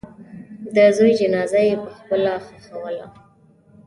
[0.75, 3.07] د زوی جنازه یې پخپله ښخوله.